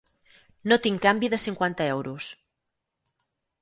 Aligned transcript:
No 0.71 0.79
tinc 0.85 1.03
canvi 1.05 1.31
de 1.35 1.41
cinquanta 1.45 1.89
euros. 2.01 2.35